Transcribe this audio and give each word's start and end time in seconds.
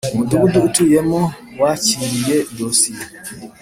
Umudugudu 0.13 0.57
atuyemo 0.67 1.21
wakiriye 1.59 2.35
dosiye 2.57 3.03